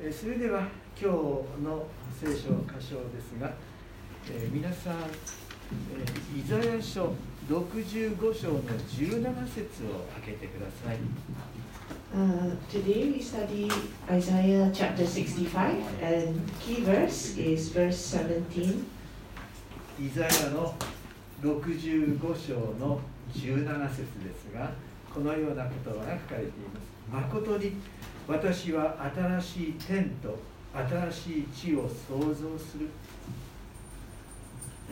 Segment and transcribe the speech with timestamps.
[0.00, 0.60] えーそれでは
[1.00, 1.86] 今日の
[2.20, 3.52] 聖書箇所ですが、
[4.30, 7.12] えー皆さん、えーイザヤ書
[7.48, 10.96] 65章の17節を開けてください。
[12.14, 13.68] Uh, today we study
[14.08, 18.84] Isaiah chapter 65 and key verse is verse 17.
[20.00, 20.74] イザヤの
[21.42, 23.00] 65章の
[23.34, 24.04] 17節で
[24.34, 24.70] すが
[25.12, 27.72] このような言葉が書かれています誠に
[28.28, 30.38] 私は新しい天と
[30.74, 32.88] 新しい地を創造する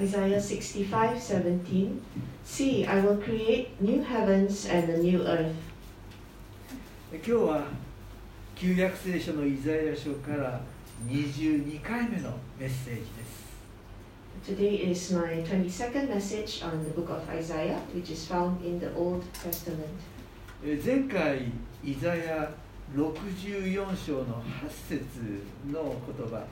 [0.00, 2.00] Isaiah 65 17.
[2.44, 5.52] See, I will create new heavens and a new earth.
[7.12, 7.64] 今日は
[8.56, 10.60] 旧約聖書のイザヤ書から
[11.06, 13.44] 22回目のメッセージです
[14.44, 18.92] Today is my 22nd message on the book of Isaiah, which is found in the
[18.96, 19.86] Old Testament.
[20.64, 21.52] えー前回
[21.84, 22.50] イザヤ
[22.92, 25.04] 64章の8節
[25.72, 26.44] の言葉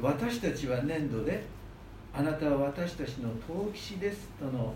[0.00, 1.44] 私たちは粘土で
[2.14, 4.74] あなたは私たちの陶器師ですとの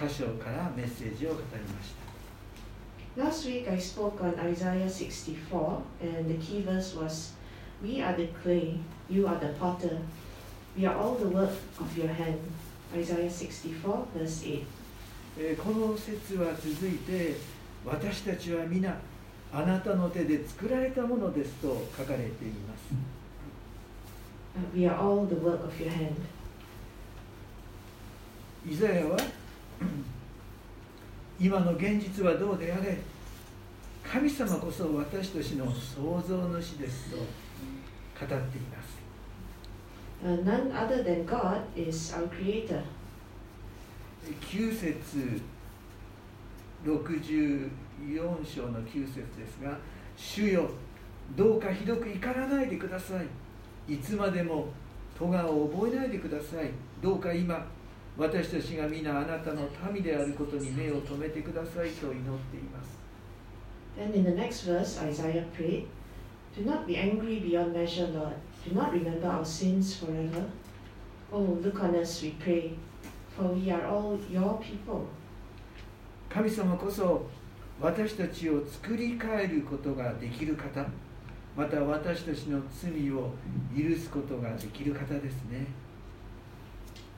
[0.00, 2.08] 箇所からメッセージを語りました
[3.16, 7.32] Last week I spoke on Isaiah 64, and the key verse was
[7.82, 8.78] We are the clay,
[9.10, 9.98] you are the potter,
[10.76, 11.50] we are all the work
[11.80, 12.38] of your hand.
[12.94, 14.64] Isaiah 64, verse 8.
[15.36, 17.36] えーこの説は続いて
[17.84, 18.96] 私たちは皆
[19.52, 22.94] あなたの手で作られたものですと書かれています
[24.56, 26.16] Uh, we are all the work of your hand.
[28.68, 29.16] イザヤは
[31.38, 32.98] 今の現実はどうであれ
[34.02, 38.98] 神様こそ私たちの創造主ですと語っています
[40.24, 42.82] Uh, none other than God is our creator.
[44.50, 45.40] 9節
[46.84, 47.70] 64
[48.44, 49.78] 章の9節ですが
[50.16, 50.70] 「主よ
[51.36, 53.26] どうかひどく怒らないでください」
[53.92, 54.68] 「いつまでも
[55.18, 56.70] 咎を覚えないでください」
[57.02, 57.66] 「どうか今
[58.16, 62.98] 私たちが皆あなたの民であることに目を留めてください」と祈っています
[63.98, 65.88] Then in the next verse, Isaiah prayed,
[66.56, 68.34] Do not be angry beyond measure, Lord.
[68.64, 70.44] Do not remember our sins forever.
[71.32, 72.74] Oh, look on us, we pray,
[73.36, 75.08] for we are all your people.
[76.28, 77.26] 神様こそ
[77.80, 80.84] 私たちを作り変えることができる方
[81.56, 83.30] また私たちの罪を
[83.76, 85.66] 許すことができる方ですね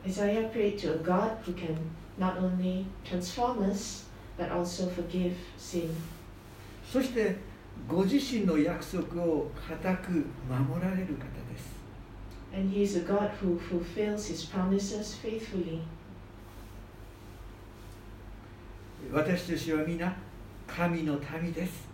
[0.07, 1.77] Isaiah prayed to a God who can
[2.17, 4.07] not only transform us,
[4.39, 5.91] but also forgive sin.
[6.91, 7.37] そして
[7.87, 11.81] ご自身の約束を固く守られる方です
[12.55, 15.83] And He is a God who fulfills His promises faithfully.
[19.13, 20.15] 私たちは皆
[20.67, 21.89] 神の民です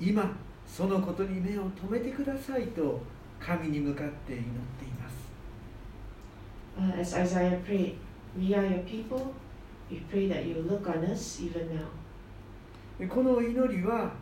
[0.00, 0.36] 今
[0.66, 3.00] そのことに目を留めてくださいと
[3.40, 4.42] 神に向かって祈っ
[4.78, 5.18] ています
[6.78, 7.96] Uh, as Isaiah prayed,
[8.38, 9.34] We are your people.
[9.90, 11.68] We pray that you look on us even
[13.00, 13.08] now.
[13.08, 14.12] この祈りは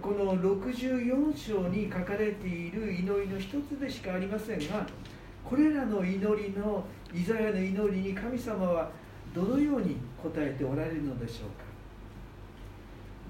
[0.00, 4.86] この64章に書かれている祈りの一つでしかありませんが
[5.44, 8.90] これらの祈りのイザヤの祈りに神様は
[9.34, 11.67] どのように答えておられるのでしょうか？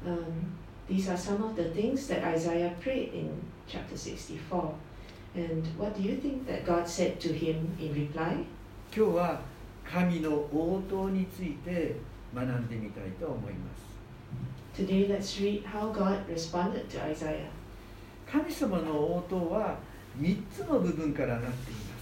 [0.05, 0.57] Um,
[0.88, 4.75] these are some of the things that Isaiah prayed in chapter 64.
[5.35, 8.45] And what do you think that God said to him in reply?
[8.95, 9.41] 今日は
[9.83, 11.95] 神の応答について
[12.35, 13.69] 学んでみたいと思いま
[14.75, 17.47] す Today, let's read how God responded to Isaiah.
[18.31, 19.77] 神様の応答は
[20.19, 21.94] 3つの部分からなっています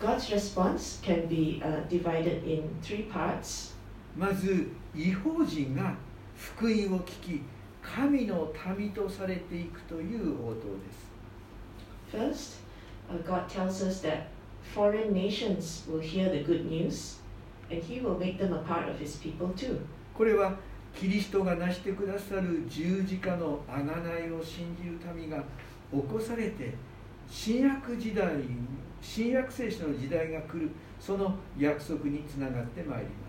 [0.00, 3.74] God's response can be uh, divided in three parts.
[4.17, 5.93] まず異邦人が
[6.35, 7.41] 福音を聞き
[7.81, 11.07] 神の民とされていくという応答です。
[20.13, 20.57] これは
[20.93, 25.37] キリストが成してくださる十字架の贖いを信じる民が
[25.91, 26.73] 起こされて
[27.29, 28.27] 新約時代、
[29.01, 33.26] 新約聖書の時代が来るその約束につながってまいります。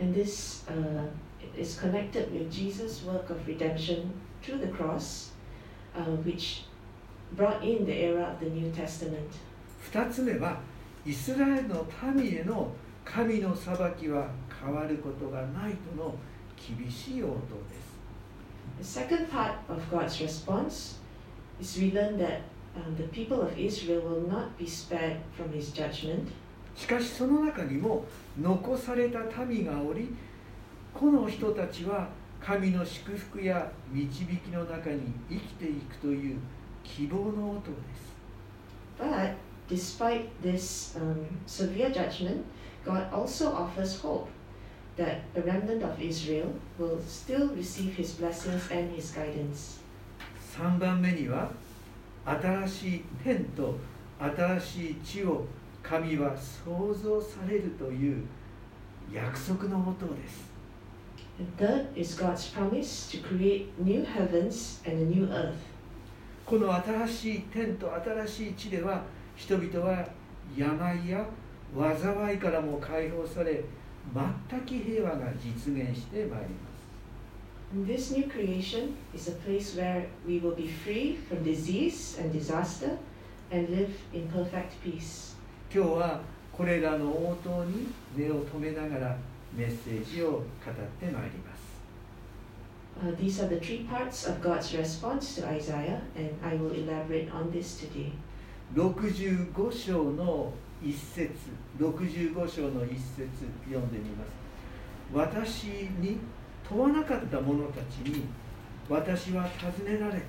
[0.00, 1.06] And this uh,
[1.56, 4.12] is connected with Jesus' work of redemption
[4.42, 5.30] through the cross,
[5.94, 6.64] uh, which
[7.32, 9.30] brought in the era of the New Testament.
[9.92, 10.60] 2つ目は
[11.04, 12.72] イスラエルの民への
[13.04, 14.28] 神の裁きは
[14.62, 16.14] 変わることがないとの
[16.56, 17.92] 厳しい応答です
[18.78, 20.98] The second part of God's response
[21.60, 22.42] is we learn that
[22.76, 26.28] um, the people of Israel will not be spared from His judgment.
[26.77, 28.05] しかしその中にも
[28.39, 30.15] 残された民がおり
[30.93, 32.07] この人たちは
[32.39, 36.37] 神の祝福や導きの中に生きていくという
[36.83, 38.15] 希望の音です
[38.99, 39.33] But
[39.67, 42.43] despite this um, severe judgment,
[42.85, 44.27] God also offers hope
[44.97, 49.81] that a remnant of Israel will still receive his blessings and his guidance.
[50.55, 51.51] 3番目には
[52.25, 53.75] 新しい天と
[54.19, 55.45] 新しい地を
[55.87, 58.25] 神は創造されるという
[59.13, 60.51] 約束の音です
[61.57, 65.53] third is God's promise to create new heavens and a new earth.
[66.45, 69.03] この新しい天と新しい地では
[69.35, 70.07] 人々は
[70.57, 71.25] 病や
[71.75, 73.63] 災いからも解放され
[74.49, 76.77] 全く平和が実現してまいります
[77.85, 82.97] this new creation is a place where we will be free from disease and disaster
[83.51, 85.36] and live in perfect peace.
[85.73, 86.21] 今日は
[86.53, 89.17] これらの応答に目を留めながら
[89.55, 90.43] メッセージを語っ
[90.99, 91.67] てまいります。
[92.99, 97.51] Uh, these are the three parts of God's response to Isaiah, and I will elaborate on
[97.51, 98.11] this today.
[98.73, 101.31] 65章の一節
[101.77, 103.27] 65章の一節
[103.65, 104.31] 読んでみます。
[105.13, 105.65] 私
[105.99, 106.17] に
[106.67, 108.23] 問わなかった者たちに
[108.89, 110.21] 私は尋ねられ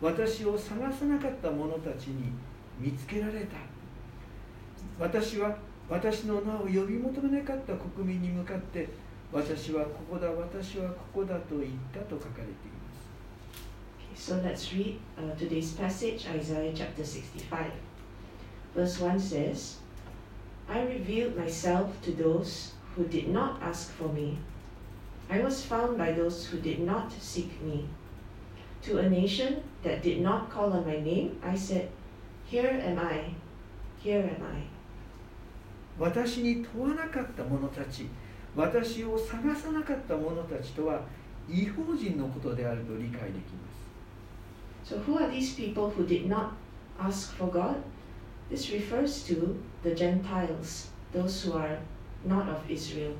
[0.00, 2.32] 私を探さなかった者たちに
[2.78, 3.56] 見つけられた
[4.98, 5.56] 私は
[5.88, 8.88] 私の名を呼び求めなかった国民に向かって
[9.32, 12.70] 私はここだ私はここだと言ったと書かれています
[14.20, 17.72] so let's read uh, today's passage, Isaiah chapter 65.
[18.74, 19.76] Verse 1 says,
[20.68, 24.38] I revealed myself to those who did not ask for me.
[25.30, 27.88] I was found by those who did not seek me.
[28.82, 31.88] To a nation that did not call on my name, I said,
[32.44, 33.34] Here am I,
[34.02, 34.66] here am I.
[35.98, 38.06] 私に問わなかった者たち
[38.56, 41.02] 私を探さなかった者たちとは
[41.48, 46.52] 違法人のことであると理解できます So, who are these people who did not
[46.98, 47.76] ask for God?
[48.50, 51.78] This refers to the Gentiles, those who are
[52.26, 53.12] not of Israel.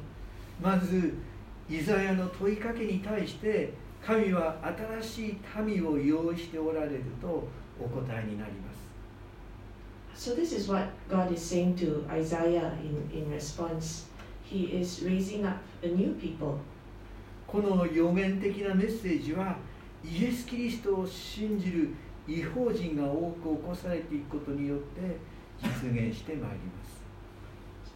[0.61, 1.15] まず
[1.69, 3.73] イザヤの問いかけに対して
[4.05, 4.57] 神は
[5.01, 7.47] 新しい民を用意しておられると
[7.79, 8.90] お答えになります
[10.21, 14.05] So, this is what God is saying to Isaiah in, in response.
[14.45, 16.59] He is raising up a new people.
[17.47, 19.57] この予言的なメッセージは
[20.05, 21.95] イエス・キリストを信じる
[22.29, 25.17] 違法人が多く起こされていくことによって
[25.63, 27.01] 実現してまいります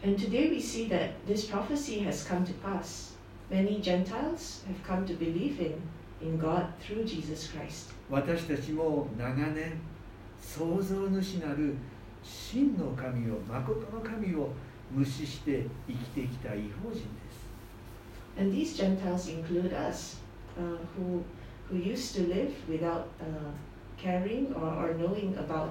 [0.03, 3.17] And today we see that this prophecy has come to pass.
[3.51, 5.75] Many Gentiles have come to believe in,
[6.23, 7.93] in God through Jesus Christ.
[8.09, 9.75] 私たちも長年
[10.41, 11.75] 創造主なる
[12.25, 14.51] 真の神を誠の神を
[14.91, 17.01] 無視して生きてきた違法人で
[17.31, 17.45] す
[18.37, 20.17] And these Gentiles include us,
[20.59, 21.23] uh, who,
[21.69, 23.51] who used to live without uh,
[23.97, 25.71] caring or, or knowing about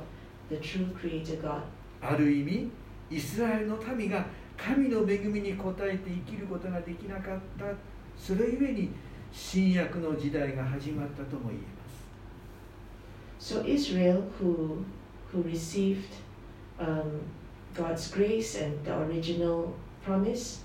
[0.50, 1.64] the true Creator God.
[2.02, 2.70] ある意味
[3.10, 4.26] イスラエルの民が
[4.58, 7.66] 神の恵みに応えて生きることができなかった
[8.18, 8.92] それゆえに
[9.32, 11.94] 新約の時代が始まったとも言えます
[13.40, 14.86] So Israel, who,
[15.34, 16.14] who received
[16.83, 17.21] um,
[17.75, 20.61] God's grace and the original promise,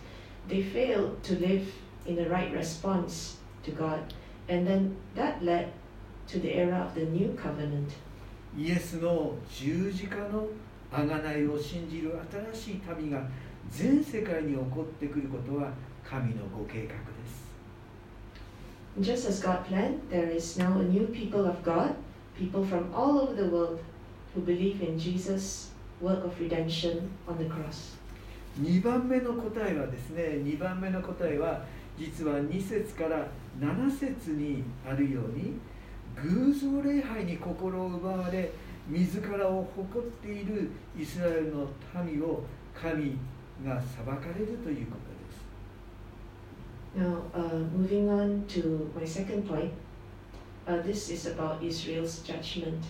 [0.47, 1.67] they failed to live
[2.05, 4.13] in the right response to God.
[4.49, 5.71] And then that led
[6.27, 7.91] to the era of the new covenant.
[8.55, 10.47] イエスの十字架の
[10.91, 12.19] 贖いを信じる
[12.53, 13.23] 新しい民が
[13.71, 15.71] 全世界に起こってくることは
[16.07, 16.93] 神のご計画で
[17.25, 17.43] す
[18.95, 21.95] And just as God planned, there is now a new people of God,
[22.37, 23.79] people from all over the world
[24.35, 27.96] who believe in Jesus' work of redemption on the cross.
[28.60, 31.62] 2番目の答えはですね2番目の答えは
[31.98, 33.26] 実は2節から
[33.60, 35.54] 7節にあるように
[36.16, 38.50] 偶像礼拝に心を奪われ
[38.88, 41.68] 自らを誇っているイスラエルの
[42.04, 42.42] 民を
[42.74, 43.18] 神
[43.64, 45.18] が裁かれるということです
[46.96, 49.72] Now, uh, moving on to my second point,
[50.66, 52.82] uh, this is about Israel's judgment.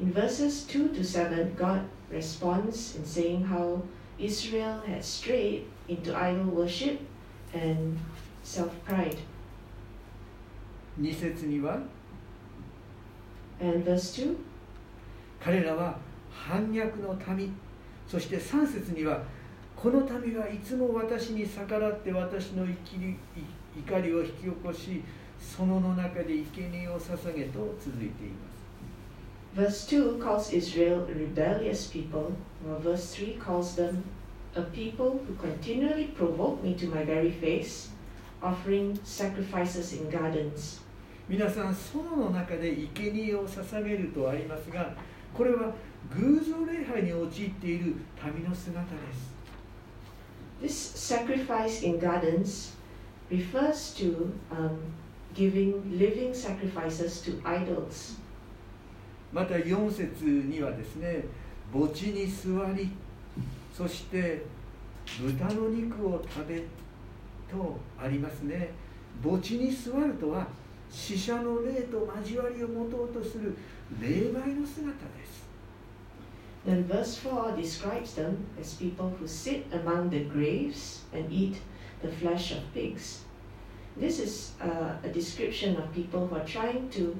[0.00, 3.82] In verses 2 to 7, God responds in saying how
[4.18, 7.00] Israel had strayed into idol worship
[7.52, 7.98] and
[8.42, 9.18] self pride.
[11.00, 11.80] 2節には
[13.60, 14.36] And verse 2,
[15.40, 15.98] 彼らは
[16.30, 17.54] 反逆の民
[18.06, 19.22] そして3節には
[19.76, 25.02] この民はいつも私に逆らって私の怒りを引き起こし
[25.40, 28.57] そのの中で生贄を捧げと続いています
[29.55, 34.03] verse 2 calls Israel a rebellious people, while verse 3 calls them
[34.55, 37.89] a people who continually provoke me to my very face,
[38.41, 40.79] offering sacrifices in gardens.
[41.29, 44.93] 皆さん園の中で生贄を捧げるとありますが
[45.33, 45.73] これは
[46.11, 47.95] 偶像礼拝に陥っている
[48.35, 49.33] 民の姿です
[50.61, 52.75] This sacrifice in gardens
[53.29, 54.79] refers to um,
[55.33, 58.17] giving living sacrifices to idols.
[59.32, 61.24] また4節にはですね
[61.72, 62.90] 墓地に座り
[63.76, 64.42] そして
[65.20, 66.62] 豚の肉を食べ
[67.50, 68.70] とありますね
[69.22, 70.46] 墓地に座るとは
[70.90, 73.56] 死者の霊と交わりを持とうとする
[74.00, 75.48] 霊媒の姿です
[76.66, 81.60] Then verse 4 describes them as people who sit among the graves and eat
[82.02, 83.22] the flesh of pigs.
[83.96, 87.16] This is uh, a description of people who are trying to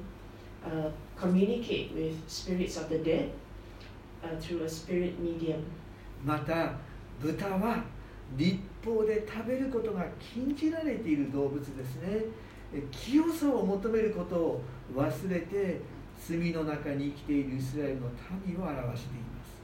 [0.65, 0.89] uh,
[1.19, 3.31] communicate with spirits of the dead
[4.23, 5.63] uh, through a spirit medium.
[6.25, 6.73] また
[7.21, 7.83] 豚は
[8.35, 12.25] 立法で食べることが禁じられている動物ですね
[12.73, 14.61] え清さを求めることを
[14.95, 15.81] 忘れて
[16.19, 18.07] 罪の中に生きているイスラエルの
[18.45, 19.59] 民を表しています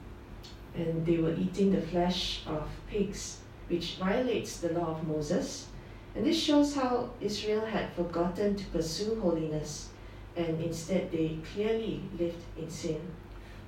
[0.78, 5.68] And they were eating the flesh of pigs, which violates the law of Moses.
[6.14, 9.92] And this shows how Israel had forgotten to pursue holiness,
[10.36, 12.98] and instead they clearly lived in sin.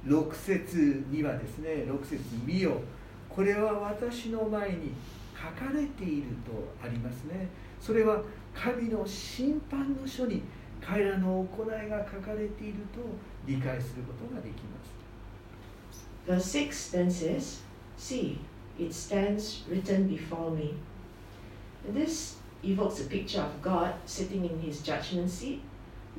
[0.05, 2.79] 6節にはですね6節見よ
[3.27, 4.93] これは私の前に
[5.36, 6.51] 書かれていると
[6.83, 7.47] ありますね
[7.81, 8.21] それは
[8.53, 10.43] 神の審判の書に
[10.81, 13.01] 彼らの行いが書かれていると
[13.45, 14.97] 理解することができます
[16.27, 17.62] Verse 6 then says,
[17.97, 18.39] See,
[18.77, 20.75] it stands written before me.
[21.88, 25.62] And this evokes a picture of God sitting in his judgment seat,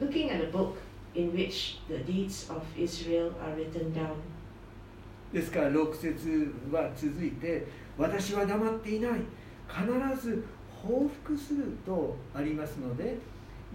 [0.00, 0.76] looking at a book
[1.14, 4.17] in which the deeds of Israel are written down.
[5.33, 7.67] ですから6節は続いて
[7.99, 9.21] 私は黙っていない
[9.69, 10.43] 必ず
[10.83, 13.19] 報復するとありますので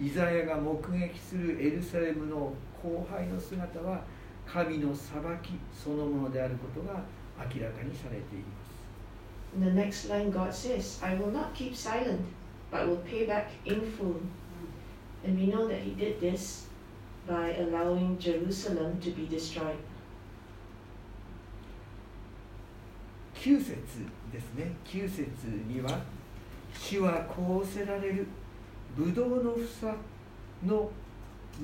[0.01, 4.01] イザヤが目撃するエルサレムの後輩の姿は
[4.47, 7.01] 神の裁きそのものであることが
[7.37, 8.73] 明らかにされています
[9.55, 12.25] In the next line, God says, I will not keep silent,
[12.71, 14.19] but will pay back in full.
[15.25, 16.65] And we know that he did this
[17.27, 19.77] by allowing Jerusalem to be destroyed.
[23.35, 23.75] 9節
[24.31, 24.71] ですね。
[24.85, 25.27] 9節
[25.67, 26.01] には
[26.73, 28.25] 主はこうせられる
[28.95, 29.95] ブドウの房
[30.65, 30.91] の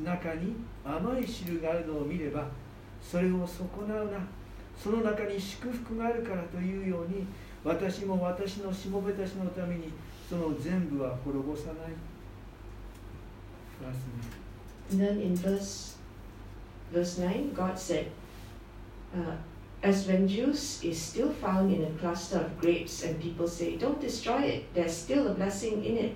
[0.03, 2.47] 中に甘い汁があるのを見れば
[3.01, 4.19] それを損なうな。
[4.81, 7.27] その中に祝福があるからというように
[7.65, 9.91] 私も私のしもべたちのために
[10.29, 11.75] その全部は滅ぼさない。
[14.91, 15.95] And then in verse
[16.91, 18.11] verse 9, God said,
[19.15, 19.35] uh,
[19.81, 24.01] As when juice is still found in a cluster of grapes, and people say, Don't
[24.01, 26.15] destroy it, there's still a blessing in it.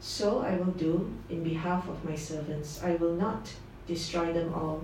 [0.00, 2.82] So I will do in behalf of my servants.
[2.82, 3.48] I will not
[3.86, 4.82] destroy them all.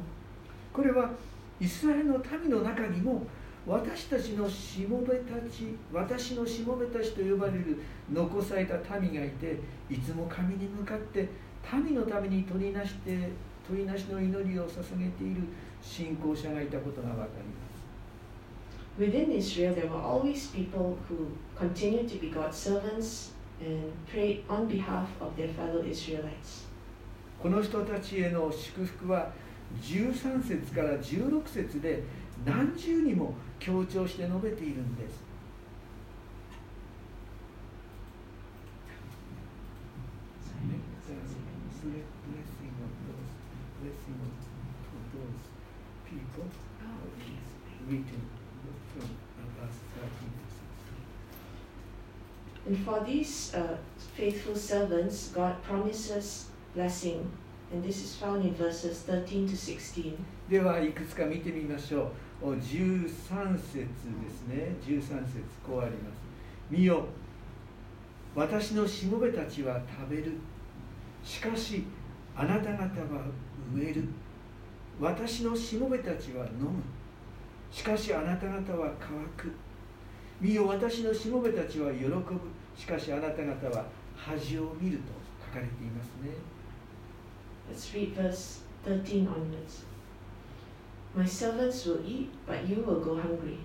[0.73, 1.11] これは
[1.59, 3.26] イスラエルの民の中にも
[3.66, 9.59] 私たちのしもべたち私のしもべたちと呼ばれる残された民がいて
[9.90, 11.28] いつも神に向かって
[11.73, 13.30] 民のために取りなして
[13.66, 15.42] 取りなしの祈りを捧げている
[15.82, 17.76] 信仰者がいたことが分かります
[18.99, 24.66] Within Israel, there were always people who continued to be God's servants and prayed on
[24.66, 26.64] behalf of their fellow Israelites.
[27.42, 29.30] この人たちへの祝福は
[29.82, 32.04] 13節から16節で
[32.46, 35.26] 何重にも強調して述べているんです。
[41.87, 43.30] ね blessing of those
[43.78, 44.34] blessing of
[45.14, 45.44] those
[46.04, 46.47] people
[47.87, 48.23] written
[48.92, 49.08] from
[49.54, 50.37] verse 13
[52.76, 53.78] And for these uh,
[54.16, 57.26] faithful servants, God promises blessing.
[57.73, 60.18] And this is found in verses 13 to 16.
[60.50, 62.11] ではいくつか見てみましょ
[62.42, 62.49] う。
[62.50, 63.88] お13節で
[64.28, 64.76] すね。
[64.87, 66.18] 13節こうあります。
[66.71, 67.06] 見よ。
[68.35, 70.33] 私のしもべたちは食べる。
[71.25, 71.85] しかし
[72.37, 73.23] あなた方は
[73.75, 74.04] 植える。
[75.00, 76.83] 私のしもべたちは飲む。
[77.73, 79.50] しかしあなた方は乾く。
[80.42, 82.23] 見よ私のしもべたちは喜ぶ。
[82.76, 85.04] しかしあなた方は恥を見ると
[85.47, 86.30] 書かれていますね
[87.68, 89.85] Let's read verse 13 onwards.
[91.14, 93.59] My servants will eat, but you will go hungry.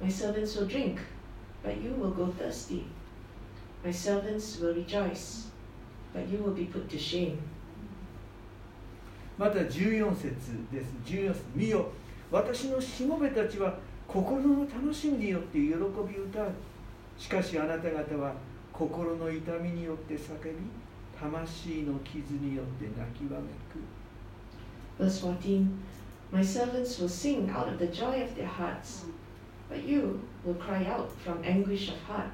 [0.00, 1.00] My servants will drink,
[1.64, 2.84] but you will go thirsty.
[3.84, 5.48] My servants will rejoice,
[6.14, 7.38] but you will be put to shame.
[9.38, 10.34] また14節
[10.72, 11.90] です14節見よ
[12.30, 16.52] 私のしもべたちは心の楽しみによって喜び歌う
[17.18, 18.32] しかしあなた方は
[18.72, 20.54] 心の痛みによって叫び
[21.18, 23.98] 魂の傷によって泣きわめく
[24.98, 25.66] Verse 14
[26.30, 29.06] My servants will sing out of the joy of their hearts,
[29.70, 32.30] but you will cry out from anguish of heart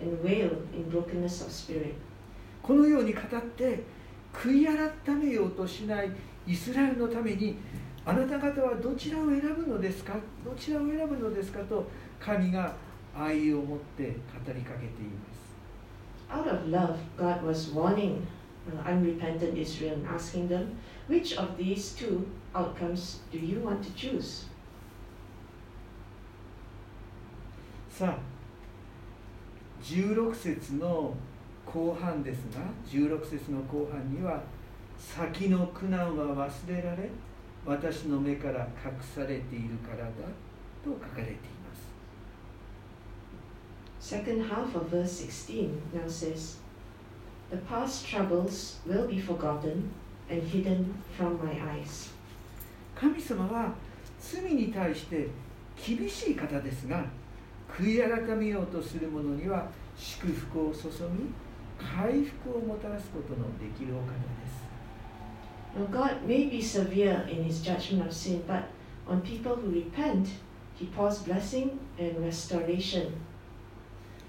[0.00, 1.94] and wail in brokenness of spirit.
[2.62, 3.82] このように語って
[4.32, 6.10] 悔い改めようとしない
[6.46, 7.56] イスラエルのために
[8.04, 10.14] あなた方はどちらを選ぶのですか
[10.44, 11.88] どちらを選ぶのですかと
[12.20, 12.74] 神が
[13.18, 14.12] 愛を持って語
[14.52, 15.38] りかけています
[16.30, 18.26] Out of love, God was warning
[18.70, 23.90] uh, unrepentant Israel and asking them, Which of these two outcomes do you want to
[23.94, 24.46] choose?
[27.88, 28.18] さあ
[29.82, 31.14] 16節の
[31.66, 34.40] 後半ですが16節の後半には
[34.96, 37.10] 先の苦難は忘れられ
[37.66, 40.10] 私の目から隠されているからだ
[40.84, 41.57] と書かれています
[43.99, 46.57] Second half of verse 16 now says,
[47.49, 49.91] The past troubles will be forgotten
[50.29, 52.09] and hidden from my eyes.
[52.95, 53.73] 神様は
[54.19, 55.27] 罪に対して
[55.75, 57.05] 厳しい方ですが
[57.67, 59.67] 悔い改めようとする者には
[59.97, 61.33] 祝福を注ぎ
[61.77, 64.63] 回復をもたらすことのできるお方です
[65.75, 68.69] Now, God may be severe in his judgment of sin, but
[69.07, 70.29] on people who repent,
[70.75, 73.11] he pours blessing and restoration.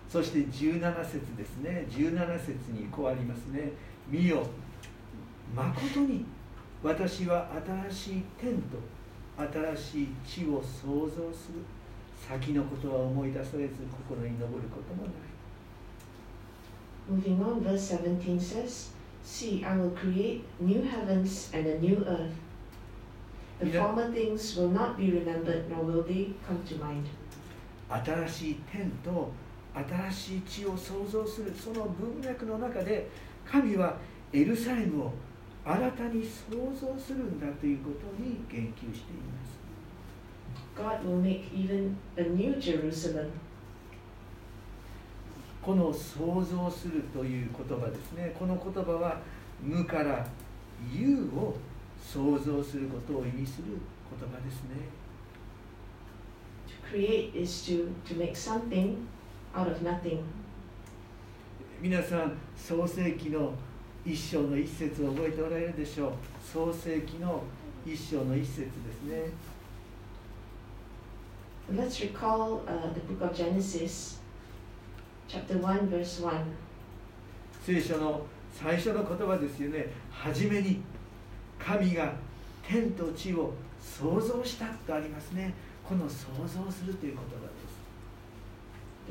[0.10, 3.72] そして17節ですね17節にこうありますね
[4.10, 4.46] 見よ
[5.56, 6.26] 誠に
[6.82, 7.50] 私は
[7.90, 8.78] 新しい天と
[9.38, 11.60] 新しい地を創造する
[12.28, 13.74] 先のことは思い出されず
[14.08, 15.12] 心に昇ることもない
[17.10, 18.90] Moving on, verse 17 says,
[19.24, 22.34] See, I will create new heavens and a new earth.
[23.60, 27.08] The former things will not be remembered, nor will they come to mind.
[27.90, 29.32] 新しい天と
[29.74, 31.54] 新しい地を創造する。
[31.54, 33.10] その文脈の中で
[33.46, 33.98] 神は
[34.34, 35.14] エルサレムを
[35.66, 39.60] 新たに創造するんだということに言及しています。
[40.76, 43.30] God will make even a new Jerusalem.
[45.62, 48.34] この創造するという言葉ですね。
[48.38, 49.20] この言葉は
[49.62, 50.26] 無から
[50.92, 51.56] 有を
[52.02, 53.78] 創造することを意味する
[54.10, 54.88] 言葉ですね。
[56.68, 58.96] To create is to, to make something
[59.56, 60.24] out of nothing.
[61.82, 63.54] 皆さん創世記の
[64.06, 66.12] 一章の一節を覚えておられるでしょう。
[66.44, 67.44] 創世記の
[67.86, 69.32] 一章の一節ですね。
[71.72, 74.20] Let's recall uh, the book of Genesis,
[75.28, 76.32] chapter 1, verse 1.
[77.66, 79.88] 聖書の最初の言葉ですよね。
[80.12, 80.82] 初めに
[81.58, 82.14] 神が
[82.68, 85.54] 天と地を創造したとありますね。
[85.88, 87.59] この創造するという言葉です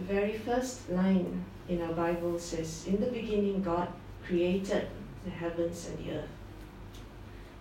[0.06, 3.88] very first line in our Bible says, In the beginning, God
[4.26, 4.88] created
[5.24, 6.28] the heavens and the earth.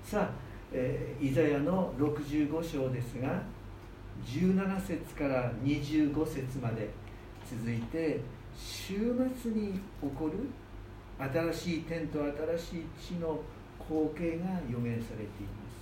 [0.03, 0.29] さあ、
[0.71, 3.41] えーイザヤの65章ですが
[4.25, 6.89] 17節から25節まで
[7.49, 8.21] 続いて
[8.57, 8.95] 週
[9.41, 9.79] 末に起
[10.17, 10.49] こる
[11.19, 13.39] 新しい天と新しい地の
[13.79, 15.77] 光景が予言されています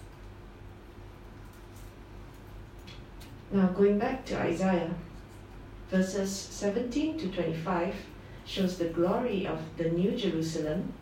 [3.54, 4.90] Now, going back to Isaiah,
[5.92, 7.96] verses 17 to 25
[8.46, 10.94] shows the glory of the New Jerusalem,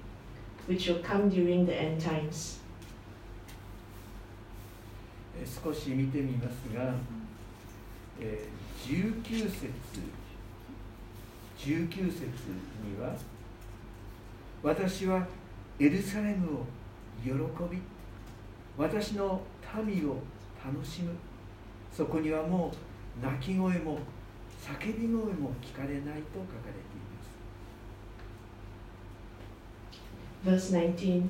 [0.67, 2.59] which will come during the end times.
[5.63, 6.93] 少し見てみますが、
[8.19, 9.69] えー19節
[11.57, 12.25] 19節
[12.83, 13.15] には
[14.61, 15.25] 私は
[15.79, 16.65] エルサレムを
[17.23, 17.31] 喜
[17.71, 17.81] び
[18.77, 19.41] 私の
[19.85, 20.17] 民を
[20.63, 21.11] 楽しむ
[21.95, 22.73] そこにはも
[23.21, 23.99] う泣き声も
[24.63, 27.03] 叫び声も聞かれないと書かれてい
[30.45, 31.29] ます Verse 19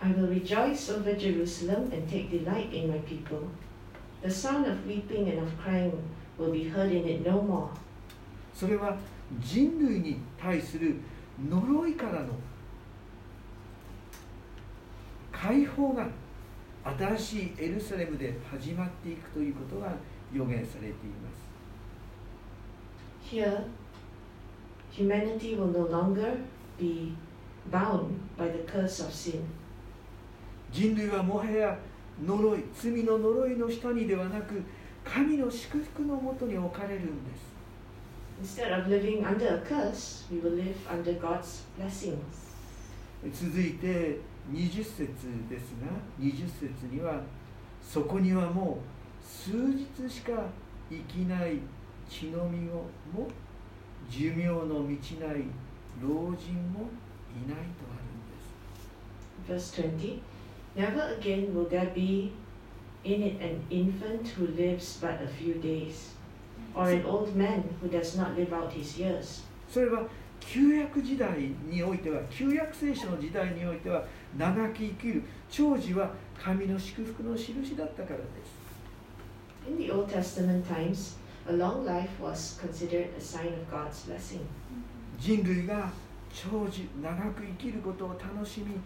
[0.00, 3.48] I will rejoice over Jerusalem and take delight in my people.
[4.22, 5.92] The sound of weeping and of crying
[6.38, 7.70] will be heard in it no more.
[8.54, 8.96] それは
[9.40, 10.96] 人類に対する
[11.48, 12.28] 呪いからの
[15.32, 16.08] 解放が
[16.84, 19.94] 新しいエルサレムで始まっていくということが
[20.32, 21.47] 予言されています
[23.30, 23.62] Here,
[24.90, 26.38] humanity will no longer
[26.78, 27.14] be
[27.70, 29.44] bound by the curse of sin.
[30.72, 31.78] 人類はもはや
[32.24, 34.62] 呪い罪の呪いの下にではなく
[35.04, 37.30] 神の祝福のもとに置かれるんで
[38.42, 42.16] す Instead of living under a curse, we will live under God's blessings.
[43.32, 44.98] 続いて20節
[45.50, 47.20] ですが20節には
[47.82, 50.32] そこにはもう数日しか
[50.88, 51.58] 生きない
[52.08, 53.28] 血のみをも
[54.10, 55.44] 寿命の満ちない
[56.00, 56.88] 老人も
[57.34, 57.96] いないとあ
[59.46, 60.20] るんです Verse 20
[60.76, 62.32] Never again will there be
[63.04, 66.12] in it an infant who lives but a few days,
[66.74, 69.42] or an old man who does not live out his years.
[69.68, 70.02] それは
[70.40, 71.30] 旧約時代
[71.68, 74.04] においては旧約聖書の時代においては
[74.36, 76.10] 長き生きる長寿は
[76.42, 78.68] 神の祝福の印だったからです
[79.68, 81.16] In the Old Testament times,
[81.48, 84.46] a long life was considered a sign of God's blessing.
[85.18, 85.90] 人類が
[86.32, 88.78] 長寿長く生きることを楽しみ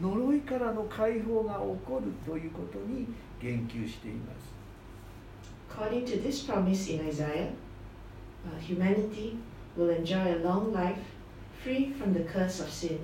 [0.00, 3.06] 呪いからの解放が起こるということに
[3.40, 4.56] 言及しています
[5.70, 7.50] According to this promise in Isaiah,
[8.46, 9.36] uh, humanity
[9.76, 10.96] will enjoy a long life
[11.62, 12.98] free from the curse of sin.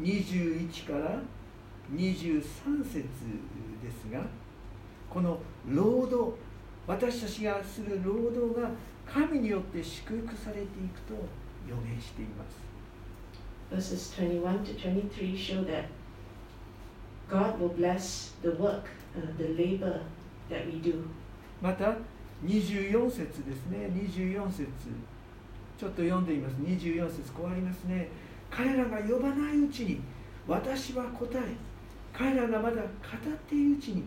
[0.00, 1.20] 21から
[1.92, 2.42] 23
[2.84, 3.02] 節
[3.82, 4.24] ですが
[5.10, 6.32] この労働
[6.86, 8.70] 私たちがする労働が
[9.06, 11.14] 神によって祝福されていくと
[11.68, 12.64] 予言しています。
[13.70, 15.86] Verses 21 to 23 show that
[17.30, 18.84] God will bless the work,
[19.16, 20.02] uh, the labor
[20.50, 21.06] that we do.
[21.62, 21.96] また
[22.44, 23.90] 24節ですね。
[23.94, 24.68] 24節。
[25.78, 26.56] ちょっと読んでみます。
[26.56, 28.08] 24節こうありますね。
[28.50, 30.00] 彼らが呼ばないうちに
[30.46, 31.42] 私は答え
[32.12, 32.86] 彼らがまだ語っ
[33.48, 34.04] ているうちに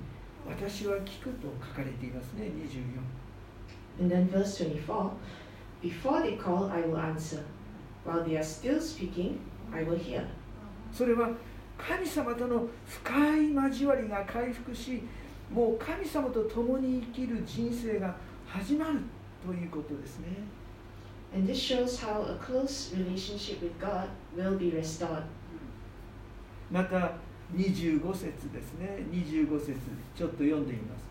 [0.47, 2.51] 私は聞くと書かれていますね
[3.99, 5.11] And then verse 24
[5.81, 7.43] Before they call, I will answer.
[8.03, 9.39] While they are still speaking,
[9.71, 10.21] I will hear.
[10.21, 10.27] 24
[10.93, 11.29] それは
[11.77, 15.03] 神様との深い交わりが回復し
[15.51, 18.15] もう神様と共に生きる人生が
[18.47, 18.99] 始まる
[19.45, 20.27] ということですね
[21.35, 25.23] And this shows how a close relationship with God will be restored.
[26.71, 27.11] また
[27.55, 29.03] 25節ですね。
[29.11, 29.77] 25節
[30.15, 31.07] ちょっと読んでみます。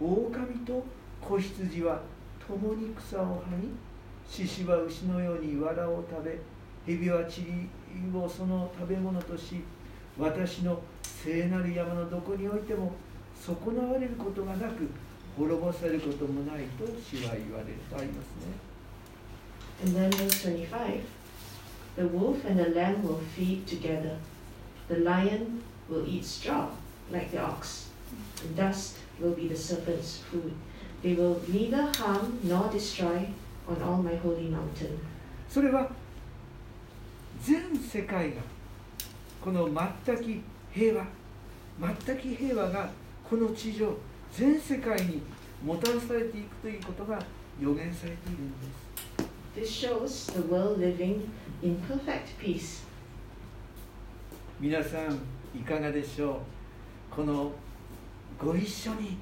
[0.00, 0.84] 狼と
[1.20, 2.00] 子羊は
[2.46, 3.68] 共に草をはみ
[4.28, 6.38] 獅子は牛のように藁を食べ
[6.86, 9.62] 蛇は塵をその食べ物とし
[10.18, 12.92] 私の聖なる山のどこにおいても
[13.34, 14.88] 損なわれることがなく
[15.36, 18.68] 滅ぼされることもないと主は言われてありますね。
[19.84, 21.00] And then verse 25
[21.96, 24.16] The wolf and the lamb will feed together.
[24.88, 26.68] The lion will eat straw
[27.10, 27.88] like the ox.
[28.42, 30.52] And dust will be the serpent's food.
[31.02, 33.28] They will neither harm nor destroy
[33.68, 34.98] on all my holy mountain.
[35.48, 35.90] それは
[37.42, 38.36] 全世界が
[39.40, 39.68] この
[40.06, 41.06] 全き平和
[42.04, 42.90] 全き平和が
[43.28, 43.96] この地上
[44.32, 45.22] 全世界に
[45.64, 47.18] もたらされていくということが
[47.60, 48.88] 予言されているんです
[49.56, 51.28] This shows the world living
[51.62, 52.84] in perfect peace.
[54.60, 55.18] 皆さん
[55.54, 56.40] いかがでしょ
[57.12, 57.14] う？
[57.14, 57.52] この
[58.38, 59.16] ご一緒に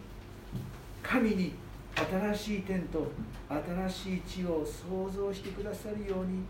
[1.02, 1.54] 神に
[1.94, 3.10] 新しい天と
[3.48, 6.42] 新しい地を創造してくださるように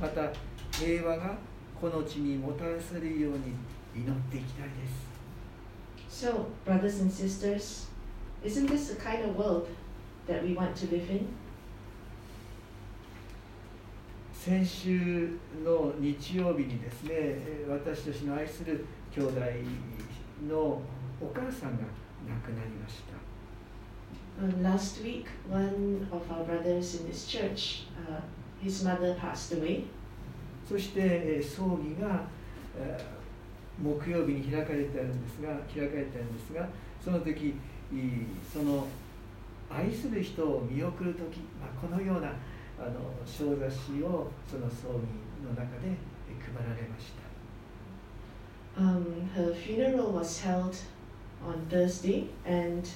[0.00, 0.32] また
[0.72, 1.36] 平和が
[1.80, 3.38] この地にもたらされるように
[3.94, 5.08] 祈っていきたいです
[6.26, 7.86] So, brothers and sisters,
[8.42, 9.68] isn't this the kind of world
[10.26, 11.26] that we want to live in?
[14.32, 19.40] 先週の日曜日にですねえー私たちの愛する兄弟
[20.48, 20.80] の
[21.20, 21.84] お母さんが
[22.28, 23.18] 亡くなりました
[24.40, 28.20] Um, last week, one of our brothers in this church, uh,
[28.62, 29.82] his mother passed away.
[30.68, 32.22] そしてえー葬儀が
[32.78, 36.68] えー木曜日に開かれてあるんですが開かれてあるんですが
[37.02, 37.54] その時
[38.52, 38.86] その
[39.70, 42.28] 愛する人を見送る時、まあ、このような
[42.78, 47.27] あの小雑誌をその葬儀の中でえー配られました
[48.77, 50.75] Um, her funeral was held
[51.45, 52.89] on Thursday, and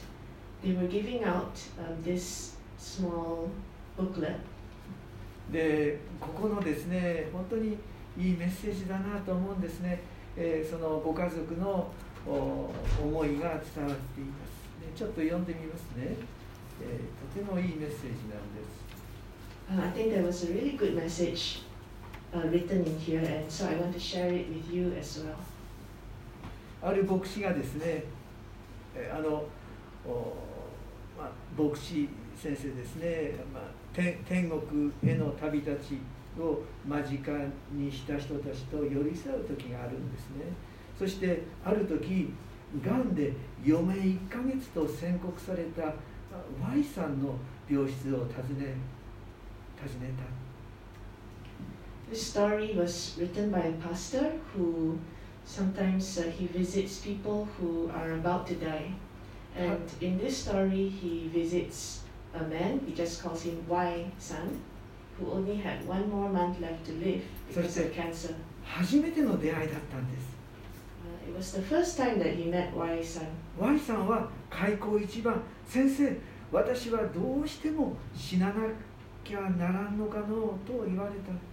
[0.63, 3.49] they were giving out um, this small
[3.97, 4.39] booklet.
[5.51, 7.77] でここのですね本当に
[8.17, 10.01] いいメッセージだなと思うんですね、
[10.35, 11.89] えーそのご家族の
[12.27, 12.69] お
[13.01, 16.17] 思いが伝わっています、ね、ちょっと読んでみますね、
[16.81, 18.77] えーとてもいいメッセージなんです
[19.69, 21.59] Uh, I think there was a really good message
[22.33, 25.35] uh, written in here, and so I want to share it with you as well.
[26.82, 28.04] ある牧師がですね
[29.14, 29.44] あの
[31.16, 37.30] まあ、牧師先生ですね、まあ、天天国への旅立ちを間近
[37.72, 40.46] にした人たちと寄り添う時があるんですね。
[40.98, 42.32] そしてある時
[42.84, 43.32] がんで
[43.64, 45.94] 余命1ヶ月と宣告された
[46.68, 47.34] Y さんの
[47.70, 48.24] 病室を訪
[48.58, 48.74] ね
[49.80, 50.24] 訪ねた。
[52.10, 54.96] This story was written by a pastor who
[55.45, 58.91] sometimes uh, he visits people who are about to die.
[59.55, 62.01] And in this story, he visits
[62.33, 64.61] a man, he just calls him Y San,
[65.17, 68.35] who only had one more month left to live because of cancer.
[68.63, 70.27] 初めての出会いだったんです
[71.07, 73.23] Uh, it was the first time that he met Y さん。
[73.57, 76.17] Y さんは開口一番先生
[76.51, 78.53] 私はどうしても死なな
[79.23, 81.50] きゃならんのかのと言われた Uh,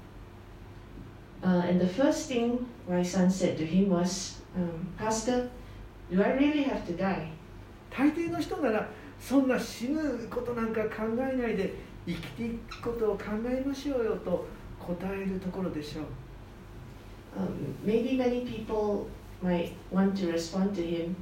[1.69, 5.49] And the first thing Y さん said to him was, um, Pastor,
[6.12, 7.29] do I really have to die?
[7.91, 11.73] 大抵の人ならそんな死ぬことなんか考えないで
[12.08, 14.47] 生きていくことを考えましょうよと
[14.79, 16.05] 答えるところでしょう
[17.38, 19.08] Um, maybe many people
[19.43, 21.15] might want to respond to him,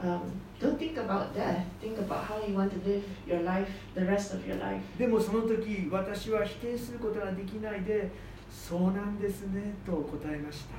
[0.00, 0.20] um,
[0.60, 1.64] don't think about death.
[1.80, 4.80] Think about how you want to live your life, the rest of your life.
[4.96, 8.08] でもその時私は否定することができないで
[8.50, 10.76] そうなんですねと答えました。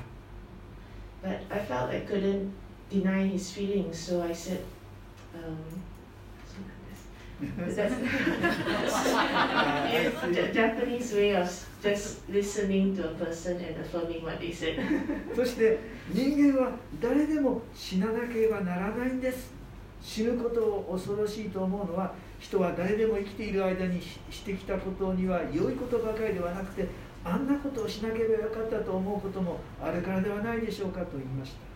[15.36, 15.80] そして
[16.12, 19.54] 人間は誰でも死ななければならないんです。
[20.02, 26.88] 死ぬことを恐ろしいと思うのは人は誰でも生きている間にしてきたことには良いことばかりではなくて
[27.24, 31.70] あんなことをしなければよかったと思うこともあるからではないでしょうかと言いました。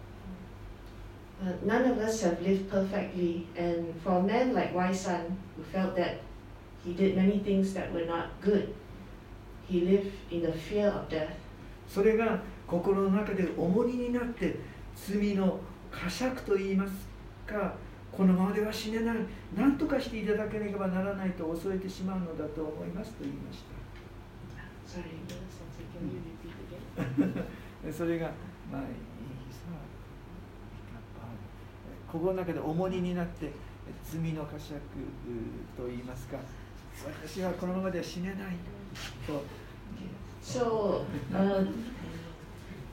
[11.88, 14.58] それが心の中で重荷になって
[14.96, 15.60] 罪の
[15.92, 16.94] 呵責と言います
[17.46, 17.74] か
[18.12, 19.18] このままでは死ねない
[19.56, 23.73] 何とかしていただければならないと恐れてしまうのだと思いますと言いました。
[24.94, 25.10] Sorry,
[25.92, 27.92] can you repeat again?
[27.92, 28.32] それが、
[28.72, 28.88] まあ、いい
[29.50, 29.74] さ
[32.12, 33.52] 心の中で重荷になって
[34.04, 34.74] 罪の呵責
[35.76, 36.38] と言いますか
[37.26, 38.56] 私はこのままでは死ねない
[39.26, 39.44] と
[40.44, 41.66] So, uh,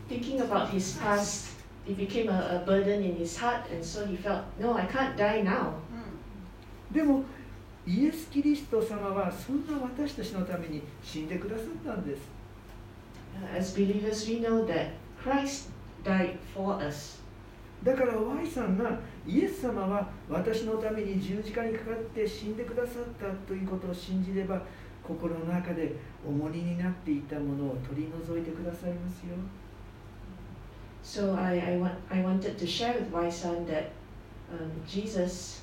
[0.09, 1.51] thinking about his past,
[1.87, 5.17] it became a, a burden in his heart, and so he felt, no, I can't
[5.17, 5.75] die now.
[6.93, 7.25] でも
[7.91, 12.41] イエス・キリスト様はそんな私たちのために死んでくださったんです
[13.33, 14.91] Uh, as believers, we know that
[15.23, 15.71] Christ
[16.03, 17.21] died for us.
[17.85, 24.61] だから Y さんがイエス様は私のために十字架にかかって死んでくださったということを信じれば
[25.03, 25.95] 心の中で
[26.27, 29.37] 重荷になっていたものを取り除いてくださいますよ
[31.03, 33.93] So I, I, want, I wanted to share with Y-san that
[34.53, 35.63] um, Jesus,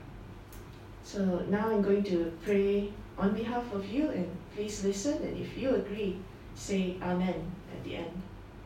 [1.03, 5.57] So now I'm going to pray on behalf of you and please listen and if
[5.57, 6.17] you agree,
[6.55, 8.11] say Amen at the end.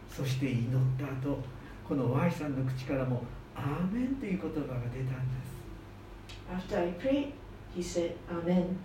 [0.10, 1.40] そして祈った後
[1.88, 3.24] この Y さんの口からも
[3.56, 7.32] 「アーメン」という言葉が出たんです After I prayed,
[7.76, 8.78] he said Amen.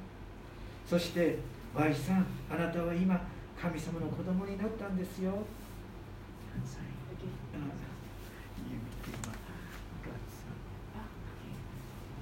[0.86, 1.38] そして
[1.74, 3.20] Y さんあなたは今
[3.60, 5.32] 神様の子供になったんですよ
[6.64, 6.82] Sorry,
[7.14, 7.30] again.
[7.54, 7.58] あ
[8.68, 9.32] 指って今
[10.02, 12.19] God's son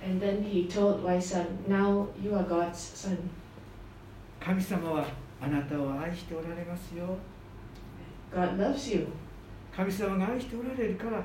[4.40, 5.06] 神様は
[5.40, 7.18] あなたを愛しておられますよ。
[9.74, 11.22] 神様が愛しておられるから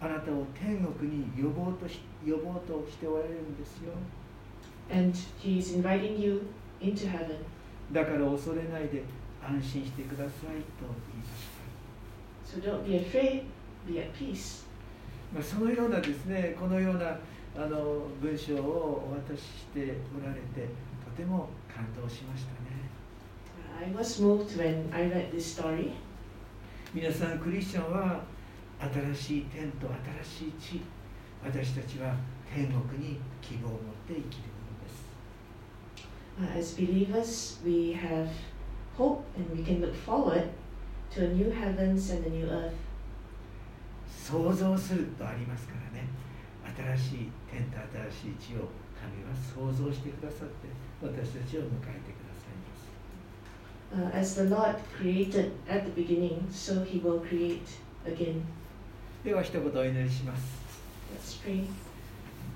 [0.00, 3.92] あなたを天国に呼ぼうとし,呼ぼうとしておられるんですよ。
[7.92, 9.02] だから恐れないで
[9.42, 11.26] 安心してくださいと言いま
[15.42, 15.48] し。
[15.50, 17.18] そのようなですね、このような。
[17.56, 20.68] あの文章をお渡ししておられて
[21.04, 22.58] とても感動しましたね
[23.80, 25.92] I was moved when I read this story.
[26.92, 28.20] 皆さんクリスチャンは
[28.80, 29.86] 新しい天と
[30.22, 30.80] 新しい地
[31.44, 32.14] 私たちは
[32.52, 35.08] 天国に希望を持って生きるものです
[36.40, 38.28] Uh, as believers, we have
[38.96, 40.48] hope and we can look forward
[41.10, 42.72] to a new heavens and a new earth.
[44.08, 46.06] 想像するとありますからね
[46.78, 47.76] 新しい天と
[48.12, 50.68] 新しい地を神は想像してくださって
[51.02, 51.68] 私たちを迎え
[52.06, 52.78] てくださいます
[53.90, 58.42] Uh, as the Lord created at the beginning, so he will create again.
[59.24, 60.42] では一言お祈りします
[61.14, 61.64] Let's pray.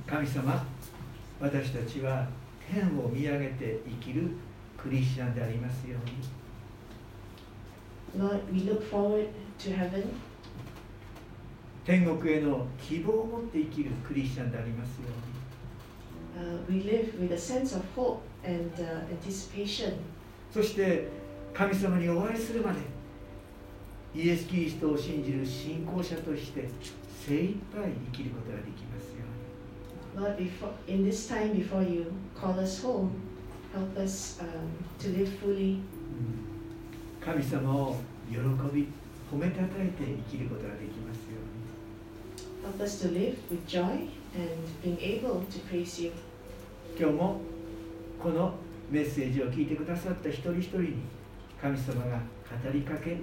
[0.06, 0.66] 神様
[1.40, 2.28] 私たちは
[2.70, 4.28] 天を見上げて生きる
[4.76, 10.04] クリスチャンでありますように Lord, we look forward to heaven.
[11.84, 15.10] 天国への希望を持って生きるクリスチャンでありますよう
[16.40, 16.52] に。
[20.52, 21.08] そして
[21.52, 22.78] 神様にお会いするまで、
[24.14, 26.68] イエス・キリストを信じる信仰者として
[27.26, 29.24] 精一杯生きることができますよ
[30.16, 30.32] うに。
[37.20, 37.96] 神様を
[38.30, 38.36] 喜
[38.74, 38.88] び、
[39.30, 41.21] 褒めたたえて生きることができます。
[42.62, 46.12] Help us to live with joy and being able to praise you.
[46.96, 47.40] 今日も
[48.22, 48.55] この
[48.90, 50.94] メッセージを聞いてくださった一人一人に
[51.61, 53.16] 神様が語りかけ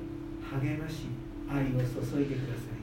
[0.52, 1.06] 励まし
[1.49, 2.80] 愛を注いでください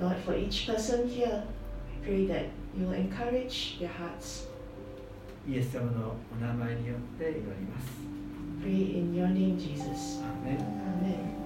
[0.00, 4.48] よ Lord, for each person here, I pray that you will encourage their hearts.
[5.46, 7.86] うにイエス様のお名前によって祈ります
[8.64, 10.22] Pray in your name, Jesus.
[10.24, 11.41] アーメン Amen.